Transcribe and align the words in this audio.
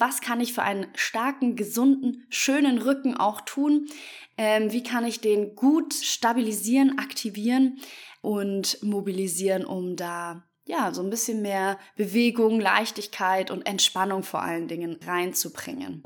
Was 0.00 0.20
kann 0.20 0.40
ich 0.40 0.52
für 0.52 0.62
einen 0.62 0.86
starken, 0.94 1.56
gesunden, 1.56 2.24
schönen 2.28 2.78
Rücken 2.78 3.16
auch 3.16 3.40
tun? 3.40 3.88
Ähm, 4.36 4.70
wie 4.70 4.84
kann 4.84 5.04
ich 5.04 5.20
den 5.20 5.56
gut 5.56 5.92
stabilisieren, 5.92 7.00
aktivieren 7.00 7.80
und 8.22 8.80
mobilisieren, 8.84 9.64
um 9.64 9.96
da 9.96 10.44
ja 10.66 10.94
so 10.94 11.02
ein 11.02 11.10
bisschen 11.10 11.42
mehr 11.42 11.78
Bewegung, 11.96 12.60
Leichtigkeit 12.60 13.50
und 13.50 13.66
Entspannung 13.66 14.22
vor 14.22 14.40
allen 14.40 14.68
Dingen 14.68 15.00
reinzubringen? 15.04 16.04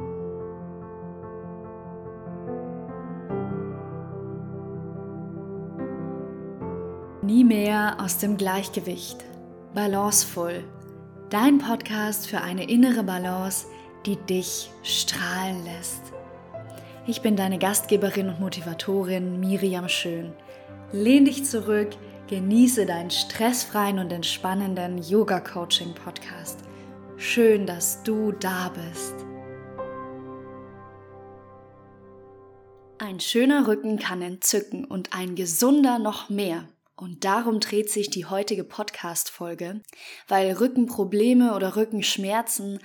Nie 7.23 7.45
mehr 7.45 7.99
aus 8.01 8.17
dem 8.17 8.39
Gleichgewicht. 8.39 9.23
Balancevoll. 9.75 10.65
Dein 11.29 11.59
Podcast 11.59 12.27
für 12.27 12.41
eine 12.43 12.69
innere 12.69 13.05
Balance 13.05 13.67
die 14.07 14.17
dich 14.17 14.71
strahlen 14.83 15.65
lässt. 15.65 16.03
Ich 17.07 17.21
bin 17.21 17.37
deine 17.37 17.59
Gastgeberin 17.59 18.29
und 18.29 18.41
Motivatorin 18.41 19.41
Miriam 19.41 19.89
Schön. 19.89 20.33
Lehn 20.93 21.25
dich 21.25 21.45
zurück, 21.45 21.91
genieße 22.29 22.87
deinen 22.87 23.11
stressfreien 23.11 23.99
und 23.99 24.13
entspannenden 24.13 24.99
Yoga-Coaching-Podcast. 25.03 26.61
Schön, 27.17 27.67
dass 27.67 28.03
du 28.03 28.33
da 28.33 28.71
bist. 28.71 29.15
Ein 32.99 33.21
schöner 33.21 33.67
Rücken 33.67 33.99
kann 33.99 34.23
entzücken 34.23 34.85
und 34.85 35.13
ein 35.13 35.35
gesunder 35.35 35.99
noch 35.99 36.29
mehr. 36.29 36.69
Und 36.95 37.25
darum 37.25 37.59
dreht 37.59 37.91
sich 37.91 38.11
die 38.11 38.27
heutige 38.27 38.63
Podcast-Folge, 38.63 39.81
weil 40.29 40.53
Rückenprobleme 40.53 41.55
oder 41.57 41.75
Rückenschmerzen 41.75 42.79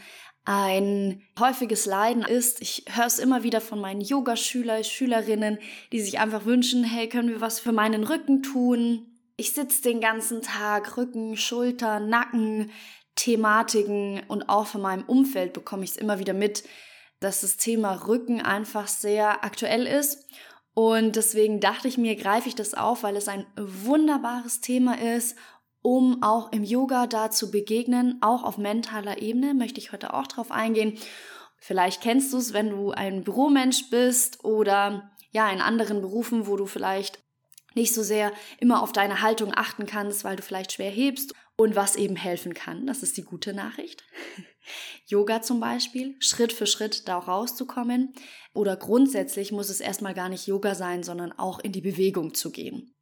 ein 0.48 1.22
häufiges 1.38 1.86
Leiden 1.86 2.24
ist. 2.24 2.62
Ich 2.62 2.86
höre 2.90 3.06
es 3.06 3.20
immer 3.20 3.44
wieder 3.44 3.60
von 3.60 3.82
meinen 3.82 4.00
Yogaschüler, 4.00 4.82
Schülerinnen, 4.86 5.60
die 5.92 6.00
sich 6.00 6.20
einfach 6.20 6.46
wünschen, 6.46 6.86
hey, 6.86 7.10
können 7.10 7.28
wir 7.28 7.42
was 7.42 7.60
für 7.60 7.74
meinen 7.74 8.06
Rücken 8.06 8.44
tun? 8.44 9.08
Ich 9.36 9.52
sitze 9.52 9.82
den 9.82 10.00
ganzen 10.00 10.42
Tag, 10.42 10.96
Rücken, 10.96 11.36
Schulter, 11.36 12.00
Nacken, 12.00 12.72
Thematiken 13.16 14.22
und 14.30 14.48
auch 14.48 14.68
von 14.68 14.82
meinem 14.82 15.04
Umfeld 15.04 15.52
bekomme 15.52 15.84
ich 15.84 15.92
es 15.92 15.98
immer 15.98 16.18
wieder 16.18 16.34
mit, 16.34 16.64
dass 17.20 17.42
das 17.42 17.58
Thema 17.58 18.08
Rücken 18.08 18.40
einfach 18.40 18.88
sehr 18.88 19.44
aktuell 19.44 19.86
ist. 19.86 20.30
Und 20.74 21.18
deswegen 21.18 21.60
dachte 21.60 21.90
ich 21.90 21.98
mir, 21.98 22.16
greife 22.16 22.48
ich 22.48 22.56
das 22.56 22.74
auf, 22.74 23.04
weil 23.04 23.18
es 23.18 23.28
ein 23.28 23.46
wunderbares 23.58 24.62
Thema 24.62 24.98
ist 24.98 25.36
um 25.88 26.22
auch 26.22 26.52
im 26.52 26.66
Yoga 26.66 27.08
da 27.08 27.32
zu 27.32 27.50
begegnen, 27.50 28.18
auch 28.20 28.44
auf 28.44 28.58
mentaler 28.58 29.22
Ebene, 29.22 29.54
möchte 29.54 29.80
ich 29.80 29.94
heute 29.94 30.14
auch 30.14 30.28
drauf 30.28 30.52
eingehen. 30.52 31.00
Vielleicht 31.60 32.02
kennst 32.02 32.34
du 32.34 32.38
es, 32.40 32.52
wenn 32.52 32.72
du 32.72 32.92
ein 32.92 33.24
Büromensch 33.24 33.90
bist 33.90 34.44
oder 34.44 35.10
ja, 35.32 35.50
in 35.50 35.62
anderen 35.62 36.02
Berufen, 36.02 36.46
wo 36.46 36.58
du 36.58 36.66
vielleicht 36.66 37.24
nicht 37.74 37.94
so 37.94 38.04
sehr 38.04 38.34
immer 38.60 38.84
auf 38.84 38.92
deine 38.92 39.22
Haltung 39.22 39.54
achten 39.56 39.86
kannst, 39.86 40.26
weil 40.26 40.36
du 40.36 40.44
vielleicht 40.44 40.74
schwer 40.74 40.92
hebst 40.92 41.34
und 41.56 41.78
was 41.78 41.96
eben 41.96 42.18
helfen 42.18 42.54
kann. 42.54 42.86
Das 42.86 43.02
ist 43.02 43.16
die 43.16 43.24
gute 43.24 43.54
Nachricht. 43.54 44.04
Yoga 45.06 45.42
zum 45.42 45.62
Beispiel, 45.62 46.18
Schritt 46.20 46.52
für 46.52 46.68
Schritt 46.68 47.08
da 47.08 47.18
rauszukommen. 47.18 48.14
Oder 48.54 48.76
grundsätzlich 48.76 49.54
muss 49.54 49.70
es 49.70 49.80
erstmal 49.80 50.14
gar 50.14 50.28
nicht 50.28 50.48
Yoga 50.48 50.76
sein, 50.76 51.04
sondern 51.04 51.32
auch 51.32 51.60
in 51.60 51.72
die 51.72 51.80
Bewegung 51.80 52.34
zu 52.34 52.52
gehen. 52.52 52.94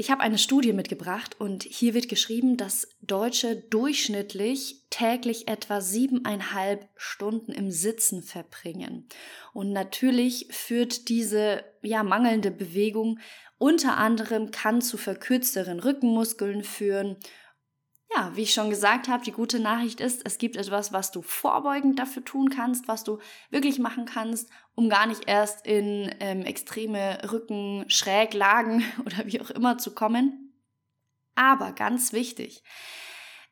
Ich 0.00 0.12
habe 0.12 0.22
eine 0.22 0.38
Studie 0.38 0.72
mitgebracht 0.72 1.40
und 1.40 1.64
hier 1.64 1.92
wird 1.92 2.08
geschrieben, 2.08 2.56
dass 2.56 2.86
Deutsche 3.02 3.56
durchschnittlich 3.56 4.84
täglich 4.90 5.48
etwa 5.48 5.80
siebeneinhalb 5.80 6.88
Stunden 6.94 7.50
im 7.50 7.72
Sitzen 7.72 8.22
verbringen. 8.22 9.08
Und 9.52 9.72
natürlich 9.72 10.46
führt 10.50 11.08
diese 11.08 11.64
ja 11.82 12.04
mangelnde 12.04 12.52
Bewegung 12.52 13.18
unter 13.58 13.96
anderem 13.96 14.52
kann 14.52 14.80
zu 14.82 14.98
verkürzteren 14.98 15.80
Rückenmuskeln 15.80 16.62
führen 16.62 17.16
ja, 18.14 18.34
wie 18.34 18.42
ich 18.42 18.54
schon 18.54 18.70
gesagt 18.70 19.08
habe, 19.08 19.24
die 19.24 19.32
gute 19.32 19.60
Nachricht 19.60 20.00
ist, 20.00 20.22
es 20.24 20.38
gibt 20.38 20.56
etwas, 20.56 20.92
was 20.92 21.10
du 21.10 21.20
vorbeugend 21.20 21.98
dafür 21.98 22.24
tun 22.24 22.48
kannst, 22.48 22.88
was 22.88 23.04
du 23.04 23.18
wirklich 23.50 23.78
machen 23.78 24.06
kannst, 24.06 24.50
um 24.74 24.88
gar 24.88 25.06
nicht 25.06 25.28
erst 25.28 25.66
in 25.66 26.14
ähm, 26.20 26.42
extreme 26.42 27.18
Rückenschräglagen 27.30 28.82
oder 29.04 29.26
wie 29.26 29.40
auch 29.40 29.50
immer 29.50 29.78
zu 29.78 29.94
kommen. 29.94 30.54
Aber 31.34 31.72
ganz 31.72 32.12
wichtig, 32.12 32.62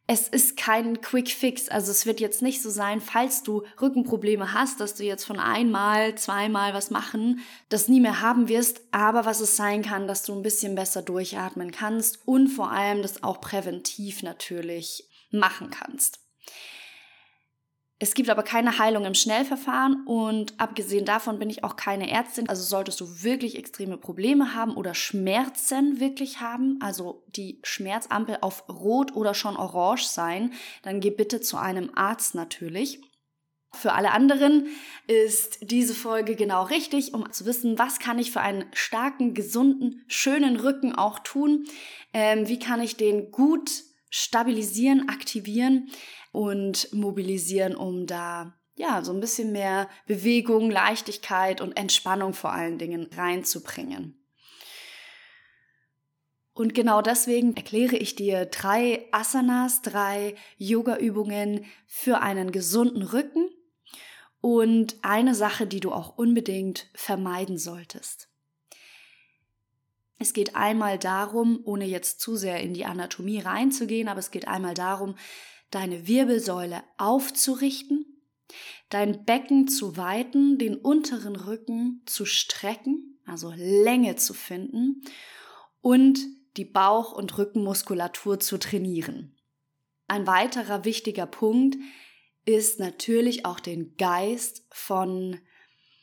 es 0.07 0.29
ist 0.29 0.57
kein 0.57 1.01
Quick 1.01 1.31
Fix. 1.31 1.69
Also 1.69 1.91
es 1.91 2.07
wird 2.07 2.21
jetzt 2.21 2.41
nicht 2.41 2.63
so 2.63 2.71
sein, 2.71 3.01
falls 3.01 3.43
du 3.43 3.65
Rückenprobleme 3.81 4.53
hast, 4.53 4.81
dass 4.81 4.95
du 4.95 5.05
jetzt 5.05 5.25
von 5.25 5.41
einmal, 5.41 6.15
zweimal 6.15 6.75
was 6.75 6.91
machen, 6.91 7.41
das 7.69 7.89
nie 7.89 8.01
mehr 8.01 8.21
haben 8.21 8.49
wirst. 8.49 8.83
Aber 8.93 9.25
was 9.25 9.41
es 9.41 9.57
sein 9.57 9.83
kann, 9.83 10.07
dass 10.07 10.23
du 10.23 10.35
ein 10.35 10.43
bisschen 10.43 10.77
besser 10.77 11.03
durchatmen 11.03 11.73
kannst 11.73 12.21
und 12.27 12.49
vor 12.49 12.71
allem 12.71 13.03
das 13.03 13.25
auch 13.25 13.41
präventiv 13.41 14.23
natürlich 14.23 15.09
machen 15.31 15.71
kannst. 15.71 16.26
Es 17.99 18.13
gibt 18.13 18.29
aber 18.29 18.43
keine 18.43 18.79
Heilung 18.79 19.07
im 19.07 19.15
Schnellverfahren 19.15 20.05
und 20.05 20.53
abgesehen 20.61 21.07
davon 21.07 21.39
bin 21.39 21.49
ich 21.49 21.65
auch 21.65 21.77
keine 21.77 22.11
Ärztin. 22.11 22.47
Also 22.47 22.63
solltest 22.63 23.01
du 23.01 23.23
wirklich 23.23 23.57
extreme 23.57 23.97
Probleme 23.97 24.55
haben 24.55 24.75
oder 24.75 24.93
Schmerzen 24.93 25.99
wirklich 25.99 26.41
haben, 26.41 26.79
also 26.83 27.25
die 27.29 27.59
Schmerzampel 27.63 28.37
auf 28.43 28.69
Rot 28.69 29.17
oder 29.17 29.33
schon 29.33 29.57
Orange 29.57 30.05
sein, 30.05 30.53
dann 30.83 31.01
geh 31.01 31.11
bitte 31.11 31.41
zu 31.41 31.57
einem 31.57 31.91
Arzt 31.95 32.35
natürlich. 32.35 33.01
Für 33.73 33.95
alle 33.95 34.11
anderen 34.11 34.69
ist 35.07 35.59
diese 35.63 35.95
Folge 35.95 36.37
genau 36.37 36.65
richtig, 36.65 37.15
um 37.15 37.31
zu 37.33 37.47
wissen, 37.47 37.79
was 37.79 37.99
kann 37.99 38.19
ich 38.19 38.31
für 38.31 38.41
einen 38.41 38.67
starken, 38.73 39.33
gesunden, 39.33 40.05
schönen 40.07 40.57
Rücken 40.57 40.95
auch 40.95 41.19
tun? 41.21 41.65
Ähm, 42.13 42.47
wie 42.47 42.59
kann 42.59 42.83
ich 42.83 42.97
den 42.97 43.31
gut 43.31 43.71
stabilisieren, 44.11 45.09
aktivieren? 45.09 45.91
Und 46.37 46.93
mobilisieren, 46.93 47.75
um 47.75 48.07
da 48.07 48.53
ja 48.75 49.03
so 49.03 49.11
ein 49.11 49.21
bisschen 49.21 49.53
mehr 49.53 49.89
Bewegung, 50.07 50.71
Leichtigkeit 50.71 51.63
und 51.63 51.79
Entspannung 51.79 52.35
vor 52.35 52.53
allen 52.53 52.77
Dingen 52.77 53.09
reinzubringen. 53.17 54.23
Und 56.53 56.75
genau 56.75 57.01
deswegen 57.01 57.57
erkläre 57.57 57.97
ich 57.97 58.17
dir 58.17 58.45
drei 58.45 59.09
Asanas, 59.13 59.81
drei 59.81 60.35
Yoga-Übungen 60.59 61.65
für 61.87 62.21
einen 62.21 62.53
gesunden 62.53 63.03
Rücken 63.03 63.49
und 64.43 64.97
eine 65.01 65.35
Sache, 65.35 65.67
die 65.67 65.81
du 65.81 65.91
auch 65.91 66.19
unbedingt 66.19 66.91
vermeiden 66.93 67.57
solltest. 67.57 68.29
Es 70.19 70.35
geht 70.35 70.55
einmal 70.55 70.99
darum, 70.99 71.61
ohne 71.65 71.87
jetzt 71.87 72.21
zu 72.21 72.37
sehr 72.37 72.61
in 72.61 72.75
die 72.75 72.85
Anatomie 72.85 73.41
reinzugehen, 73.41 74.09
aber 74.09 74.19
es 74.21 74.31
geht 74.31 74.49
einmal 74.49 74.75
darum, 74.75 75.15
deine 75.71 76.07
Wirbelsäule 76.07 76.83
aufzurichten, 76.99 78.23
dein 78.89 79.25
Becken 79.25 79.69
zu 79.69 79.97
weiten, 79.97 80.59
den 80.59 80.77
unteren 80.77 81.37
Rücken 81.37 82.03
zu 82.07 82.25
strecken, 82.25 83.21
also 83.27 83.53
Länge 83.57 84.17
zu 84.17 84.35
finden 84.35 85.03
und 85.81 86.21
die 86.57 86.65
Bauch- 86.65 87.13
und 87.13 87.37
Rückenmuskulatur 87.37 88.41
zu 88.41 88.59
trainieren. 88.59 89.37
Ein 90.09 90.27
weiterer 90.27 90.85
wichtiger 90.85 91.27
Punkt 91.27 91.77
ist 92.45 92.79
natürlich 92.79 93.45
auch 93.45 93.59
den 93.59 93.97
Geist 93.97 94.65
von 94.71 95.41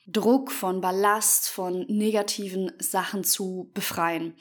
Druck, 0.05 0.51
von 0.51 0.81
Ballast, 0.81 1.49
von 1.49 1.85
negativen 1.87 2.73
Sachen 2.79 3.23
zu 3.23 3.71
befreien. 3.73 4.35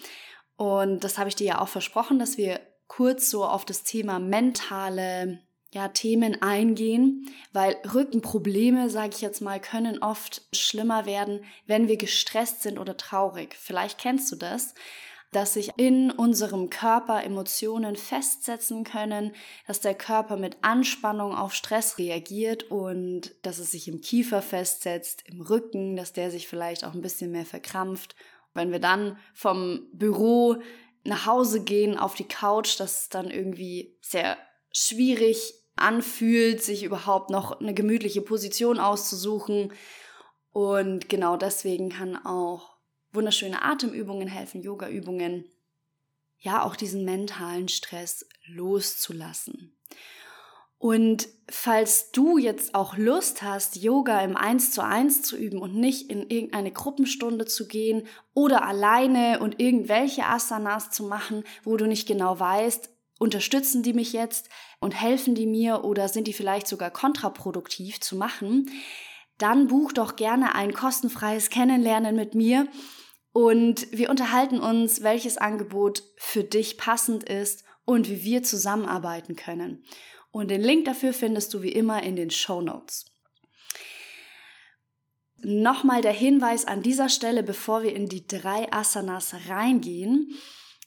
Und 0.56 1.04
das 1.04 1.18
habe 1.18 1.28
ich 1.28 1.36
dir 1.36 1.46
ja 1.46 1.60
auch 1.60 1.68
versprochen, 1.68 2.18
dass 2.18 2.36
wir 2.36 2.60
kurz 2.96 3.30
so 3.30 3.44
auf 3.46 3.64
das 3.64 3.84
Thema 3.84 4.18
mentale 4.18 5.40
ja, 5.72 5.88
Themen 5.88 6.42
eingehen, 6.42 7.26
weil 7.54 7.74
Rückenprobleme, 7.94 8.90
sage 8.90 9.12
ich 9.14 9.22
jetzt 9.22 9.40
mal, 9.40 9.58
können 9.60 10.02
oft 10.02 10.42
schlimmer 10.52 11.06
werden, 11.06 11.42
wenn 11.66 11.88
wir 11.88 11.96
gestresst 11.96 12.60
sind 12.60 12.78
oder 12.78 12.98
traurig. 12.98 13.56
Vielleicht 13.58 13.98
kennst 13.98 14.30
du 14.30 14.36
das, 14.36 14.74
dass 15.30 15.54
sich 15.54 15.70
in 15.78 16.10
unserem 16.10 16.68
Körper 16.68 17.24
Emotionen 17.24 17.96
festsetzen 17.96 18.84
können, 18.84 19.32
dass 19.66 19.80
der 19.80 19.94
Körper 19.94 20.36
mit 20.36 20.58
Anspannung 20.60 21.34
auf 21.34 21.54
Stress 21.54 21.96
reagiert 21.96 22.64
und 22.64 23.34
dass 23.40 23.58
es 23.58 23.70
sich 23.70 23.88
im 23.88 24.02
Kiefer 24.02 24.42
festsetzt, 24.42 25.24
im 25.26 25.40
Rücken, 25.40 25.96
dass 25.96 26.12
der 26.12 26.30
sich 26.30 26.46
vielleicht 26.46 26.84
auch 26.84 26.92
ein 26.92 27.00
bisschen 27.00 27.30
mehr 27.30 27.46
verkrampft. 27.46 28.14
Wenn 28.52 28.70
wir 28.70 28.80
dann 28.80 29.16
vom 29.32 29.86
Büro 29.94 30.58
nach 31.04 31.26
Hause 31.26 31.62
gehen 31.62 31.98
auf 31.98 32.14
die 32.14 32.28
Couch, 32.28 32.78
das 32.78 33.08
dann 33.08 33.30
irgendwie 33.30 33.96
sehr 34.00 34.36
schwierig 34.72 35.54
anfühlt, 35.76 36.62
sich 36.62 36.84
überhaupt 36.84 37.30
noch 37.30 37.60
eine 37.60 37.74
gemütliche 37.74 38.22
Position 38.22 38.78
auszusuchen. 38.78 39.72
Und 40.52 41.08
genau 41.08 41.36
deswegen 41.36 41.88
kann 41.88 42.16
auch 42.24 42.76
wunderschöne 43.12 43.62
Atemübungen 43.62 44.28
helfen, 44.28 44.62
Yoga-Übungen, 44.62 45.44
ja, 46.38 46.64
auch 46.64 46.76
diesen 46.76 47.04
mentalen 47.04 47.68
Stress 47.68 48.26
loszulassen. 48.46 49.76
Und 50.82 51.28
falls 51.48 52.10
du 52.10 52.38
jetzt 52.38 52.74
auch 52.74 52.96
Lust 52.96 53.44
hast, 53.44 53.76
Yoga 53.76 54.20
im 54.20 54.36
1 54.36 54.72
zu 54.72 54.82
1 54.82 55.22
zu 55.22 55.36
üben 55.36 55.60
und 55.60 55.76
nicht 55.76 56.10
in 56.10 56.28
irgendeine 56.28 56.72
Gruppenstunde 56.72 57.44
zu 57.44 57.68
gehen 57.68 58.08
oder 58.34 58.66
alleine 58.66 59.38
und 59.38 59.60
irgendwelche 59.60 60.26
Asanas 60.26 60.90
zu 60.90 61.04
machen, 61.04 61.44
wo 61.62 61.76
du 61.76 61.86
nicht 61.86 62.08
genau 62.08 62.40
weißt, 62.40 62.90
unterstützen 63.20 63.84
die 63.84 63.92
mich 63.92 64.12
jetzt 64.12 64.48
und 64.80 65.00
helfen 65.00 65.36
die 65.36 65.46
mir 65.46 65.84
oder 65.84 66.08
sind 66.08 66.26
die 66.26 66.32
vielleicht 66.32 66.66
sogar 66.66 66.90
kontraproduktiv 66.90 68.00
zu 68.00 68.16
machen, 68.16 68.68
dann 69.38 69.68
buch 69.68 69.92
doch 69.92 70.16
gerne 70.16 70.56
ein 70.56 70.74
kostenfreies 70.74 71.48
Kennenlernen 71.48 72.16
mit 72.16 72.34
mir 72.34 72.66
und 73.32 73.86
wir 73.92 74.10
unterhalten 74.10 74.58
uns, 74.58 75.04
welches 75.04 75.38
Angebot 75.38 76.02
für 76.16 76.42
dich 76.42 76.76
passend 76.76 77.22
ist 77.22 77.62
und 77.84 78.08
wie 78.08 78.24
wir 78.24 78.42
zusammenarbeiten 78.42 79.36
können. 79.36 79.84
Und 80.32 80.50
den 80.50 80.62
Link 80.62 80.86
dafür 80.86 81.12
findest 81.12 81.54
du 81.54 81.62
wie 81.62 81.72
immer 81.72 82.02
in 82.02 82.16
den 82.16 82.30
Show 82.30 82.60
Notes. 82.60 83.04
Nochmal 85.36 86.02
der 86.02 86.12
Hinweis 86.12 86.64
an 86.64 86.82
dieser 86.82 87.08
Stelle, 87.08 87.42
bevor 87.42 87.82
wir 87.82 87.94
in 87.94 88.08
die 88.08 88.26
drei 88.26 88.72
Asanas 88.72 89.34
reingehen. 89.48 90.32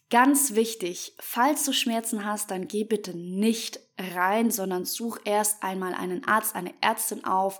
Ganz 0.09 0.55
wichtig, 0.55 1.13
falls 1.19 1.65
du 1.65 1.73
Schmerzen 1.73 2.25
hast, 2.25 2.51
dann 2.51 2.67
geh 2.67 2.83
bitte 2.83 3.15
nicht 3.17 3.79
rein, 3.97 4.51
sondern 4.51 4.85
such 4.85 5.19
erst 5.25 5.61
einmal 5.61 5.93
einen 5.93 6.25
Arzt, 6.25 6.55
eine 6.55 6.73
Ärztin 6.81 7.25
auf, 7.25 7.59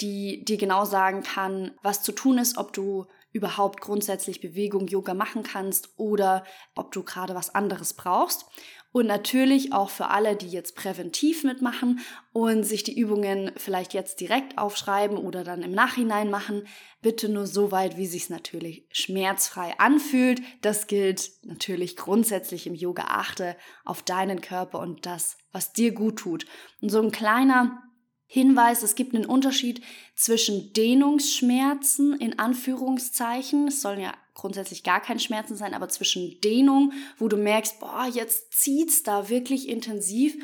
die 0.00 0.44
dir 0.44 0.56
genau 0.56 0.84
sagen 0.84 1.22
kann, 1.22 1.72
was 1.82 2.02
zu 2.02 2.12
tun 2.12 2.38
ist, 2.38 2.56
ob 2.56 2.72
du 2.72 3.06
überhaupt 3.32 3.80
grundsätzlich 3.80 4.40
Bewegung, 4.40 4.88
Yoga 4.88 5.14
machen 5.14 5.42
kannst 5.42 5.90
oder 5.96 6.44
ob 6.74 6.92
du 6.92 7.02
gerade 7.02 7.34
was 7.34 7.54
anderes 7.54 7.94
brauchst. 7.94 8.46
Und 8.92 9.06
natürlich 9.06 9.72
auch 9.72 9.88
für 9.88 10.08
alle, 10.08 10.34
die 10.34 10.48
jetzt 10.48 10.74
präventiv 10.74 11.44
mitmachen 11.44 12.00
und 12.32 12.64
sich 12.64 12.82
die 12.82 12.98
Übungen 12.98 13.52
vielleicht 13.56 13.94
jetzt 13.94 14.18
direkt 14.18 14.58
aufschreiben 14.58 15.16
oder 15.16 15.44
dann 15.44 15.62
im 15.62 15.70
Nachhinein 15.70 16.28
machen, 16.28 16.66
bitte 17.00 17.28
nur 17.28 17.46
so 17.46 17.70
weit, 17.70 17.96
wie 17.96 18.06
sich 18.06 18.30
natürlich 18.30 18.86
schmerzfrei 18.90 19.78
anfühlt. 19.78 20.42
Das 20.62 20.88
gilt 20.88 21.30
natürlich 21.44 21.96
grundsätzlich 21.96 22.66
im 22.66 22.74
Yoga. 22.74 23.04
Achte 23.10 23.56
auf 23.84 24.02
deinen 24.02 24.40
Körper 24.40 24.80
und 24.80 25.06
das, 25.06 25.38
was 25.52 25.72
dir 25.72 25.92
gut 25.92 26.18
tut. 26.18 26.46
Und 26.80 26.88
so 26.88 27.00
ein 27.00 27.12
kleiner 27.12 27.82
Hinweis, 28.26 28.82
es 28.82 28.94
gibt 28.94 29.14
einen 29.14 29.26
Unterschied 29.26 29.82
zwischen 30.14 30.72
Dehnungsschmerzen 30.72 32.16
in 32.18 32.38
Anführungszeichen, 32.38 33.68
es 33.68 33.82
sollen 33.82 34.00
ja 34.00 34.14
grundsätzlich 34.40 34.82
gar 34.82 35.00
keine 35.00 35.20
Schmerzen 35.20 35.56
sein, 35.56 35.74
aber 35.74 35.88
zwischen 35.88 36.40
Dehnung, 36.40 36.92
wo 37.18 37.28
du 37.28 37.36
merkst, 37.36 37.78
boah, 37.80 38.06
jetzt 38.12 38.52
zieht's 38.52 39.02
da 39.02 39.28
wirklich 39.28 39.68
intensiv 39.68 40.34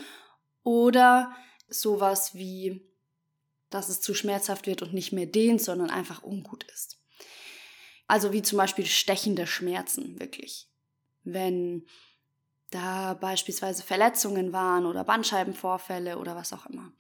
oder 0.62 1.34
sowas 1.68 2.34
wie, 2.34 2.88
dass 3.70 3.88
es 3.88 4.00
zu 4.00 4.14
schmerzhaft 4.14 4.66
wird 4.66 4.82
und 4.82 4.94
nicht 4.94 5.12
mehr 5.12 5.26
dehnt, 5.26 5.62
sondern 5.62 5.90
einfach 5.90 6.22
ungut 6.22 6.64
ist. 6.72 6.98
Also 8.06 8.32
wie 8.32 8.42
zum 8.42 8.58
Beispiel 8.58 8.86
stechende 8.86 9.46
Schmerzen, 9.46 10.20
wirklich. 10.20 10.68
Wenn 11.24 11.86
da 12.70 13.14
beispielsweise 13.14 13.82
Verletzungen 13.82 14.52
waren 14.52 14.86
oder 14.86 15.04
Bandscheibenvorfälle 15.04 16.18
oder 16.18 16.36
was 16.36 16.52
auch 16.52 16.66
immer. 16.66 16.92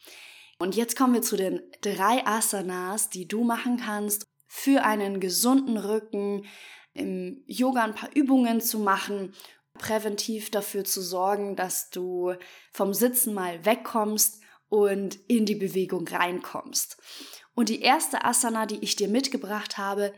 Und 0.58 0.74
jetzt 0.74 0.96
kommen 0.96 1.14
wir 1.14 1.22
zu 1.22 1.36
den 1.36 1.60
drei 1.80 2.26
Asanas, 2.26 3.10
die 3.10 3.28
du 3.28 3.44
machen 3.44 3.76
kannst 3.76 4.26
für 4.46 4.84
einen 4.84 5.20
gesunden 5.20 5.76
Rücken, 5.76 6.46
im 6.96 7.42
Yoga 7.46 7.84
ein 7.84 7.94
paar 7.94 8.10
Übungen 8.14 8.60
zu 8.60 8.78
machen, 8.78 9.32
präventiv 9.74 10.50
dafür 10.50 10.84
zu 10.84 11.00
sorgen, 11.00 11.56
dass 11.56 11.90
du 11.90 12.34
vom 12.72 12.94
Sitzen 12.94 13.34
mal 13.34 13.64
wegkommst 13.64 14.40
und 14.68 15.16
in 15.28 15.46
die 15.46 15.54
Bewegung 15.54 16.08
reinkommst. 16.08 16.96
Und 17.54 17.68
die 17.68 17.80
erste 17.80 18.24
Asana, 18.24 18.66
die 18.66 18.78
ich 18.80 18.96
dir 18.96 19.08
mitgebracht 19.08 19.78
habe, 19.78 20.12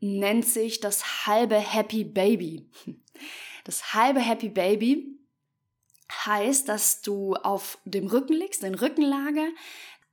nennt 0.00 0.46
sich 0.46 0.80
das 0.80 1.26
halbe 1.26 1.56
Happy 1.56 2.04
Baby. 2.04 2.70
Das 3.64 3.94
halbe 3.94 4.20
Happy 4.20 4.48
Baby 4.48 5.18
heißt, 6.24 6.68
dass 6.68 7.00
du 7.00 7.34
auf 7.34 7.78
dem 7.84 8.06
Rücken 8.06 8.34
liegst, 8.34 8.62
in 8.62 8.76
Rückenlage, 8.76 9.48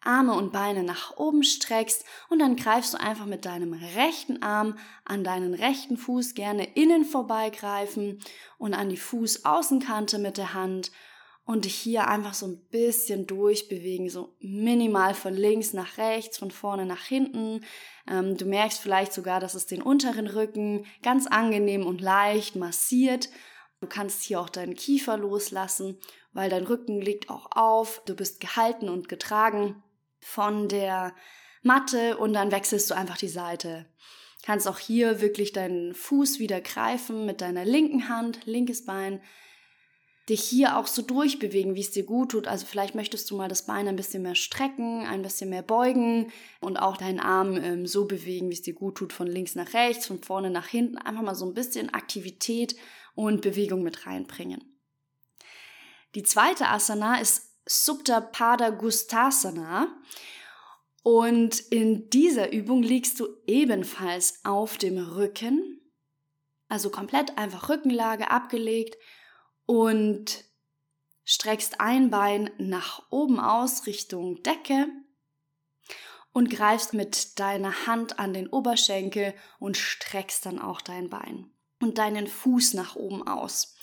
Arme 0.06 0.34
und 0.34 0.52
Beine 0.52 0.84
nach 0.84 1.18
oben 1.18 1.44
streckst 1.44 2.06
und 2.30 2.40
dann 2.40 2.56
greifst 2.56 2.94
du 2.94 3.00
einfach 3.00 3.26
mit 3.26 3.46
deinem 3.46 3.74
rechten 3.74 4.42
Arm 4.42 4.78
an 5.06 5.24
deinen 5.24 5.54
rechten 5.54 5.98
Fuß 5.98 6.34
gerne 6.34 6.66
innen 6.76 7.06
vorbeigreifen 7.06 8.20
und 8.58 8.74
an 8.74 8.90
die 8.90 8.98
Fußaußenkante 8.98 10.20
mit 10.20 10.38
der 10.38 10.54
Hand 10.54 10.92
und 11.46 11.66
dich 11.66 11.76
hier 11.76 12.08
einfach 12.08 12.34
so 12.34 12.48
ein 12.48 12.62
bisschen 12.72 13.28
durchbewegen, 13.28 14.10
so 14.10 14.36
minimal 14.40 15.14
von 15.14 15.34
links 15.34 15.74
nach 15.74 15.98
rechts, 15.98 16.38
von 16.38 16.52
vorne 16.52 16.86
nach 16.86 17.04
hinten. 17.04 17.66
Ähm, 18.10 18.38
du 18.38 18.46
merkst 18.46 18.80
vielleicht 18.80 19.12
sogar, 19.12 19.40
dass 19.42 19.54
es 19.54 19.66
den 19.66 19.82
unteren 19.82 20.28
Rücken 20.28 20.86
ganz 21.02 21.28
angenehm 21.28 21.86
und 21.86 22.00
leicht 22.00 22.56
massiert 22.56 23.30
Du 23.84 23.90
kannst 23.90 24.24
hier 24.24 24.40
auch 24.40 24.48
deinen 24.48 24.76
Kiefer 24.76 25.18
loslassen, 25.18 25.98
weil 26.32 26.50
dein 26.50 26.64
Rücken 26.64 27.02
liegt 27.02 27.30
auch 27.30 27.50
auf. 27.52 28.02
Du 28.06 28.16
bist 28.16 28.40
gehalten 28.40 28.88
und 28.88 29.10
getragen 29.10 29.84
von 30.24 30.68
der 30.68 31.14
Matte 31.62 32.18
und 32.18 32.34
dann 32.34 32.52
wechselst 32.52 32.90
du 32.90 32.96
einfach 32.96 33.18
die 33.18 33.30
Seite. 33.30 33.86
Kannst 34.44 34.68
auch 34.68 34.80
hier 34.80 35.22
wirklich 35.22 35.54
deinen 35.54 35.94
Fuß 35.94 36.40
wieder 36.40 36.60
greifen 36.60 37.26
mit 37.26 37.42
deiner 37.42 37.64
linken 37.64 38.10
Hand, 38.10 38.46
linkes 38.46 38.86
Bein, 38.86 39.22
dich 40.30 40.42
hier 40.42 40.78
auch 40.78 40.88
so 40.88 41.02
durchbewegen, 41.02 41.76
wie 41.76 41.82
es 41.82 41.92
dir 41.92 42.04
gut 42.04 42.32
tut. 42.32 42.48
Also 42.48 42.66
vielleicht 42.66 42.96
möchtest 42.96 43.30
du 43.30 43.38
mal 43.38 43.50
das 43.50 43.66
Bein 43.66 43.88
ein 43.88 43.96
bisschen 43.96 44.24
mehr 44.24 44.36
strecken, 44.36 45.06
ein 45.06 45.22
bisschen 45.22 45.50
mehr 45.50 45.64
beugen 45.64 46.32
und 46.62 46.78
auch 46.78 46.98
deinen 46.98 47.20
Arm 47.20 47.58
ähm, 47.58 47.86
so 47.88 48.06
bewegen, 48.06 48.50
wie 48.50 48.54
es 48.54 48.62
dir 48.62 48.74
gut 48.74 48.96
tut, 48.96 49.14
von 49.14 49.28
links 49.28 49.56
nach 49.56 49.74
rechts, 49.74 50.08
von 50.08 50.22
vorne 50.22 50.50
nach 50.50 50.68
hinten. 50.68 50.98
Einfach 50.98 51.24
mal 51.24 51.36
so 51.36 51.46
ein 51.46 51.54
bisschen 51.54 51.94
Aktivität 51.94 52.76
und 53.16 53.42
Bewegung 53.42 53.84
mit 53.84 54.06
reinbringen. 54.06 54.62
Die 56.16 56.24
zweite 56.24 56.68
Asana 56.68 57.20
ist 57.20 57.53
Supta 57.66 58.22
Pada 58.22 58.70
Gustasana. 58.70 59.88
Und 61.04 61.60
in 61.60 62.10
dieser 62.10 62.52
Übung 62.54 62.82
liegst 62.82 63.20
du 63.20 63.28
ebenfalls 63.46 64.40
auf 64.46 64.78
dem 64.78 64.98
Rücken, 64.98 65.82
also 66.70 66.90
komplett 66.90 67.38
einfach 67.38 67.68
Rückenlage 67.68 68.32
abgelegt 68.32 68.98
und 69.66 70.46
streckst 71.26 71.82
ein 71.82 72.10
Bein 72.10 72.52
nach 72.58 73.04
oben 73.10 73.40
aus 73.40 73.86
Richtung 73.86 74.42
Decke 74.44 74.88
und 76.32 76.50
greifst 76.50 76.94
mit 76.94 77.40
deiner 77.40 77.86
Hand 77.86 78.20
an 78.20 78.34
den 78.34 78.48
Oberschenkel 78.48 79.34
und 79.60 79.78
streckst 79.78 80.46
dann 80.46 80.60
auch 80.60 80.82
dein 80.82 81.10
Bein 81.10 81.52
und 81.82 81.98
deinen 81.98 82.28
Fuß 82.28 82.74
nach 82.74 82.96
oben 82.96 83.26
aus. 83.28 83.76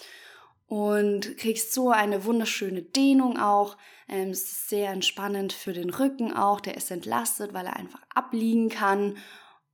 Und 0.70 1.36
kriegst 1.36 1.74
so 1.74 1.90
eine 1.90 2.24
wunderschöne 2.24 2.82
Dehnung 2.82 3.36
auch. 3.40 3.76
Ähm, 4.08 4.30
es 4.30 4.44
ist 4.44 4.68
sehr 4.68 4.90
entspannend 4.90 5.52
für 5.52 5.72
den 5.72 5.90
Rücken 5.90 6.32
auch. 6.32 6.60
Der 6.60 6.76
ist 6.76 6.92
entlastet, 6.92 7.52
weil 7.52 7.66
er 7.66 7.74
einfach 7.76 8.00
abliegen 8.14 8.68
kann. 8.68 9.16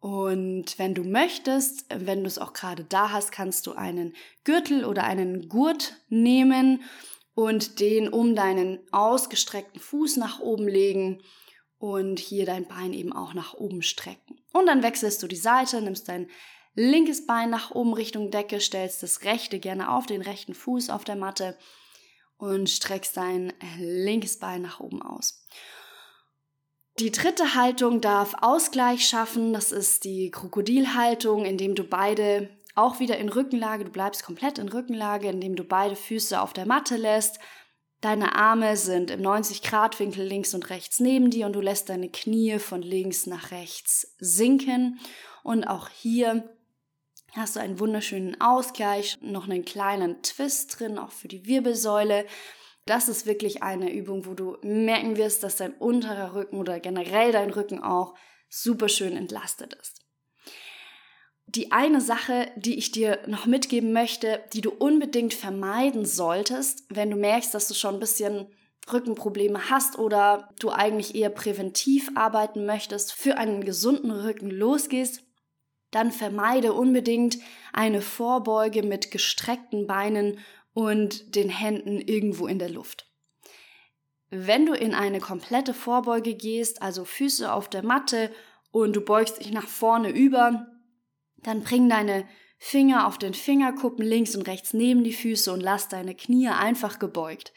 Und 0.00 0.78
wenn 0.78 0.94
du 0.94 1.04
möchtest, 1.04 1.84
wenn 1.94 2.22
du 2.22 2.26
es 2.26 2.38
auch 2.38 2.54
gerade 2.54 2.82
da 2.82 3.12
hast, 3.12 3.30
kannst 3.30 3.66
du 3.66 3.72
einen 3.72 4.14
Gürtel 4.44 4.86
oder 4.86 5.04
einen 5.04 5.50
Gurt 5.50 5.98
nehmen 6.08 6.82
und 7.34 7.78
den 7.80 8.08
um 8.08 8.34
deinen 8.34 8.78
ausgestreckten 8.90 9.82
Fuß 9.82 10.16
nach 10.16 10.40
oben 10.40 10.66
legen 10.66 11.20
und 11.76 12.18
hier 12.18 12.46
dein 12.46 12.66
Bein 12.66 12.94
eben 12.94 13.12
auch 13.12 13.34
nach 13.34 13.52
oben 13.52 13.82
strecken. 13.82 14.40
Und 14.54 14.64
dann 14.64 14.82
wechselst 14.82 15.22
du 15.22 15.26
die 15.26 15.36
Seite, 15.36 15.82
nimmst 15.82 16.08
dein 16.08 16.30
linkes 16.76 17.26
Bein 17.26 17.50
nach 17.50 17.72
oben 17.72 17.94
Richtung 17.94 18.30
Decke, 18.30 18.60
stellst 18.60 19.02
das 19.02 19.24
rechte 19.24 19.58
gerne 19.58 19.90
auf 19.90 20.06
den 20.06 20.22
rechten 20.22 20.54
Fuß 20.54 20.90
auf 20.90 21.04
der 21.04 21.16
Matte 21.16 21.58
und 22.36 22.70
streckst 22.70 23.16
dein 23.16 23.52
linkes 23.78 24.38
Bein 24.38 24.62
nach 24.62 24.78
oben 24.78 25.02
aus. 25.02 25.44
Die 26.98 27.10
dritte 27.10 27.54
Haltung 27.54 28.00
darf 28.00 28.34
Ausgleich 28.40 29.06
schaffen. 29.06 29.52
Das 29.52 29.72
ist 29.72 30.04
die 30.04 30.30
Krokodilhaltung, 30.30 31.44
indem 31.44 31.74
du 31.74 31.84
beide 31.84 32.48
auch 32.74 33.00
wieder 33.00 33.18
in 33.18 33.30
Rückenlage, 33.30 33.84
du 33.84 33.90
bleibst 33.90 34.22
komplett 34.22 34.58
in 34.58 34.68
Rückenlage, 34.68 35.28
indem 35.28 35.56
du 35.56 35.64
beide 35.64 35.96
Füße 35.96 36.40
auf 36.40 36.52
der 36.52 36.66
Matte 36.66 36.96
lässt. 36.96 37.38
Deine 38.02 38.34
Arme 38.34 38.76
sind 38.76 39.10
im 39.10 39.20
90-Grad-Winkel 39.20 40.24
links 40.24 40.52
und 40.54 40.68
rechts 40.68 41.00
neben 41.00 41.30
dir 41.30 41.46
und 41.46 41.54
du 41.54 41.60
lässt 41.60 41.88
deine 41.88 42.10
Knie 42.10 42.58
von 42.58 42.82
links 42.82 43.26
nach 43.26 43.50
rechts 43.50 44.14
sinken. 44.18 45.00
Und 45.42 45.64
auch 45.64 45.88
hier 45.88 46.55
hast 47.36 47.56
du 47.56 47.60
einen 47.60 47.80
wunderschönen 47.80 48.40
Ausgleich, 48.40 49.18
noch 49.20 49.48
einen 49.48 49.64
kleinen 49.64 50.22
Twist 50.22 50.78
drin, 50.78 50.98
auch 50.98 51.10
für 51.10 51.28
die 51.28 51.46
Wirbelsäule. 51.46 52.26
Das 52.84 53.08
ist 53.08 53.26
wirklich 53.26 53.62
eine 53.62 53.92
Übung, 53.92 54.26
wo 54.26 54.34
du 54.34 54.56
merken 54.62 55.16
wirst, 55.16 55.42
dass 55.42 55.56
dein 55.56 55.74
unterer 55.74 56.34
Rücken 56.34 56.56
oder 56.56 56.80
generell 56.80 57.32
dein 57.32 57.50
Rücken 57.50 57.82
auch 57.82 58.14
super 58.48 58.88
schön 58.88 59.16
entlastet 59.16 59.74
ist. 59.74 60.00
Die 61.48 61.72
eine 61.72 62.00
Sache, 62.00 62.50
die 62.56 62.76
ich 62.76 62.90
dir 62.90 63.20
noch 63.26 63.46
mitgeben 63.46 63.92
möchte, 63.92 64.42
die 64.52 64.60
du 64.60 64.70
unbedingt 64.70 65.32
vermeiden 65.32 66.04
solltest, 66.04 66.84
wenn 66.88 67.10
du 67.10 67.16
merkst, 67.16 67.54
dass 67.54 67.68
du 67.68 67.74
schon 67.74 67.94
ein 67.94 68.00
bisschen 68.00 68.48
Rückenprobleme 68.92 69.70
hast 69.70 69.98
oder 69.98 70.54
du 70.60 70.70
eigentlich 70.70 71.14
eher 71.14 71.30
präventiv 71.30 72.10
arbeiten 72.14 72.66
möchtest, 72.66 73.12
für 73.12 73.36
einen 73.36 73.64
gesunden 73.64 74.10
Rücken 74.10 74.50
losgehst, 74.50 75.25
dann 75.90 76.12
vermeide 76.12 76.72
unbedingt 76.72 77.38
eine 77.72 78.02
Vorbeuge 78.02 78.82
mit 78.82 79.10
gestreckten 79.10 79.86
Beinen 79.86 80.38
und 80.72 81.34
den 81.34 81.48
Händen 81.48 82.00
irgendwo 82.00 82.46
in 82.46 82.58
der 82.58 82.70
Luft. 82.70 83.10
Wenn 84.30 84.66
du 84.66 84.74
in 84.74 84.94
eine 84.94 85.20
komplette 85.20 85.72
Vorbeuge 85.72 86.34
gehst, 86.34 86.82
also 86.82 87.04
Füße 87.04 87.52
auf 87.52 87.70
der 87.70 87.84
Matte 87.84 88.30
und 88.72 88.94
du 88.94 89.00
beugst 89.00 89.40
dich 89.40 89.52
nach 89.52 89.68
vorne 89.68 90.10
über, 90.10 90.66
dann 91.36 91.62
bring 91.62 91.88
deine 91.88 92.26
Finger 92.58 93.06
auf 93.06 93.18
den 93.18 93.34
Fingerkuppen 93.34 94.04
links 94.04 94.34
und 94.34 94.42
rechts 94.48 94.72
neben 94.72 95.04
die 95.04 95.12
Füße 95.12 95.52
und 95.52 95.60
lass 95.60 95.88
deine 95.88 96.14
Knie 96.14 96.48
einfach 96.48 96.98
gebeugt. 96.98 97.52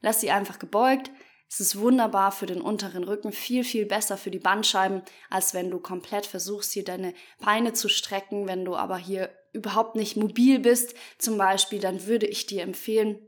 Lass 0.00 0.20
sie 0.20 0.30
einfach 0.30 0.58
gebeugt. 0.58 1.10
Es 1.52 1.58
ist 1.58 1.80
wunderbar 1.80 2.30
für 2.30 2.46
den 2.46 2.60
unteren 2.60 3.02
Rücken, 3.02 3.32
viel, 3.32 3.64
viel 3.64 3.84
besser 3.84 4.16
für 4.16 4.30
die 4.30 4.38
Bandscheiben, 4.38 5.02
als 5.30 5.52
wenn 5.52 5.68
du 5.68 5.80
komplett 5.80 6.24
versuchst, 6.24 6.72
hier 6.72 6.84
deine 6.84 7.12
Beine 7.40 7.72
zu 7.72 7.88
strecken. 7.88 8.46
Wenn 8.46 8.64
du 8.64 8.76
aber 8.76 8.96
hier 8.96 9.30
überhaupt 9.52 9.96
nicht 9.96 10.16
mobil 10.16 10.60
bist, 10.60 10.94
zum 11.18 11.38
Beispiel, 11.38 11.80
dann 11.80 12.06
würde 12.06 12.26
ich 12.26 12.46
dir 12.46 12.62
empfehlen, 12.62 13.18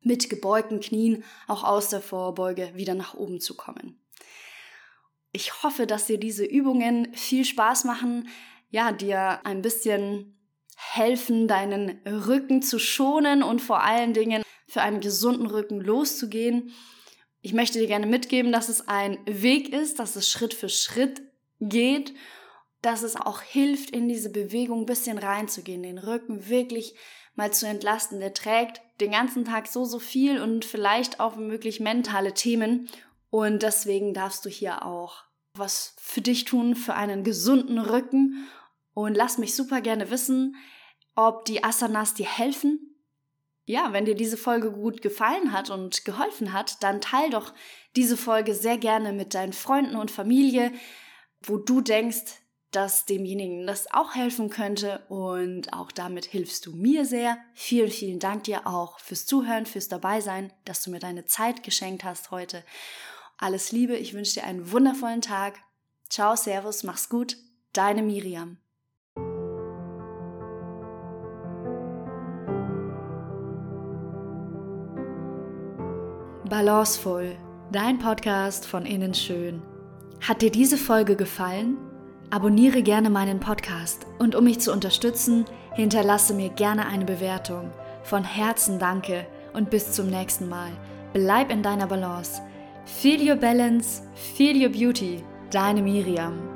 mit 0.00 0.30
gebeugten 0.30 0.78
Knien 0.78 1.24
auch 1.48 1.64
aus 1.64 1.88
der 1.88 2.00
Vorbeuge 2.00 2.70
wieder 2.74 2.94
nach 2.94 3.14
oben 3.14 3.40
zu 3.40 3.56
kommen. 3.56 4.00
Ich 5.32 5.64
hoffe, 5.64 5.88
dass 5.88 6.06
dir 6.06 6.18
diese 6.18 6.44
Übungen 6.44 7.12
viel 7.14 7.44
Spaß 7.44 7.82
machen, 7.82 8.28
ja, 8.70 8.92
dir 8.92 9.44
ein 9.44 9.60
bisschen 9.60 10.38
helfen, 10.76 11.48
deinen 11.48 12.00
Rücken 12.06 12.62
zu 12.62 12.78
schonen 12.78 13.42
und 13.42 13.60
vor 13.60 13.82
allen 13.82 14.14
Dingen 14.14 14.44
für 14.68 14.82
einen 14.82 15.00
gesunden 15.00 15.46
Rücken 15.46 15.80
loszugehen. 15.80 16.72
Ich 17.46 17.52
möchte 17.52 17.78
dir 17.78 17.86
gerne 17.86 18.06
mitgeben, 18.06 18.50
dass 18.50 18.68
es 18.68 18.88
ein 18.88 19.18
Weg 19.24 19.72
ist, 19.72 20.00
dass 20.00 20.16
es 20.16 20.28
Schritt 20.28 20.52
für 20.52 20.68
Schritt 20.68 21.22
geht, 21.60 22.12
dass 22.82 23.04
es 23.04 23.14
auch 23.14 23.40
hilft, 23.40 23.90
in 23.90 24.08
diese 24.08 24.30
Bewegung 24.30 24.80
ein 24.80 24.86
bisschen 24.86 25.16
reinzugehen, 25.16 25.84
den 25.84 25.98
Rücken 25.98 26.48
wirklich 26.48 26.96
mal 27.36 27.52
zu 27.52 27.68
entlasten. 27.68 28.18
Der 28.18 28.34
trägt 28.34 28.82
den 29.00 29.12
ganzen 29.12 29.44
Tag 29.44 29.68
so, 29.68 29.84
so 29.84 30.00
viel 30.00 30.42
und 30.42 30.64
vielleicht 30.64 31.20
auch 31.20 31.36
womöglich 31.36 31.78
mentale 31.78 32.34
Themen. 32.34 32.88
Und 33.30 33.62
deswegen 33.62 34.12
darfst 34.12 34.44
du 34.44 34.48
hier 34.48 34.84
auch 34.84 35.22
was 35.54 35.94
für 36.00 36.22
dich 36.22 36.46
tun, 36.46 36.74
für 36.74 36.94
einen 36.94 37.22
gesunden 37.22 37.78
Rücken. 37.78 38.48
Und 38.92 39.16
lass 39.16 39.38
mich 39.38 39.54
super 39.54 39.80
gerne 39.80 40.10
wissen, 40.10 40.56
ob 41.14 41.44
die 41.44 41.62
Asanas 41.62 42.12
dir 42.12 42.26
helfen, 42.26 42.95
ja, 43.66 43.92
wenn 43.92 44.04
dir 44.04 44.14
diese 44.14 44.36
Folge 44.36 44.70
gut 44.70 45.02
gefallen 45.02 45.52
hat 45.52 45.70
und 45.70 46.04
geholfen 46.04 46.52
hat, 46.52 46.82
dann 46.82 47.00
teil 47.00 47.30
doch 47.30 47.52
diese 47.96 48.16
Folge 48.16 48.54
sehr 48.54 48.78
gerne 48.78 49.12
mit 49.12 49.34
deinen 49.34 49.52
Freunden 49.52 49.96
und 49.96 50.10
Familie, 50.10 50.72
wo 51.42 51.58
du 51.58 51.80
denkst, 51.80 52.40
dass 52.70 53.06
demjenigen 53.06 53.66
das 53.66 53.92
auch 53.92 54.14
helfen 54.14 54.50
könnte 54.50 55.04
und 55.08 55.72
auch 55.72 55.90
damit 55.90 56.26
hilfst 56.26 56.66
du 56.66 56.76
mir 56.76 57.04
sehr. 57.04 57.38
Vielen, 57.54 57.90
vielen 57.90 58.18
Dank 58.18 58.44
dir 58.44 58.66
auch 58.66 59.00
fürs 59.00 59.26
Zuhören, 59.26 59.66
fürs 59.66 59.88
Dabeisein, 59.88 60.52
dass 60.64 60.82
du 60.82 60.90
mir 60.90 61.00
deine 61.00 61.24
Zeit 61.24 61.62
geschenkt 61.62 62.04
hast 62.04 62.30
heute. 62.30 62.62
Alles 63.38 63.72
Liebe, 63.72 63.96
ich 63.96 64.14
wünsche 64.14 64.34
dir 64.34 64.44
einen 64.44 64.70
wundervollen 64.70 65.22
Tag. 65.22 65.58
Ciao, 66.08 66.36
Servus, 66.36 66.84
mach's 66.84 67.08
gut, 67.08 67.36
deine 67.72 68.02
Miriam. 68.02 68.58
Balancevoll, 76.48 77.36
dein 77.72 77.98
Podcast 77.98 78.66
von 78.66 78.86
innen 78.86 79.14
schön. 79.14 79.62
Hat 80.20 80.42
dir 80.42 80.50
diese 80.50 80.76
Folge 80.76 81.16
gefallen? 81.16 81.76
Abonniere 82.30 82.82
gerne 82.82 83.10
meinen 83.10 83.40
Podcast 83.40 84.06
und 84.18 84.34
um 84.34 84.44
mich 84.44 84.60
zu 84.60 84.72
unterstützen, 84.72 85.44
hinterlasse 85.74 86.34
mir 86.34 86.50
gerne 86.50 86.86
eine 86.86 87.04
Bewertung. 87.04 87.72
Von 88.02 88.24
Herzen 88.24 88.78
danke 88.78 89.26
und 89.54 89.70
bis 89.70 89.92
zum 89.92 90.08
nächsten 90.08 90.48
Mal. 90.48 90.70
Bleib 91.12 91.50
in 91.50 91.62
deiner 91.62 91.86
Balance. 91.86 92.40
Feel 92.84 93.28
your 93.28 93.36
balance, 93.36 94.02
feel 94.14 94.56
your 94.62 94.70
beauty. 94.70 95.24
Deine 95.50 95.82
Miriam. 95.82 96.55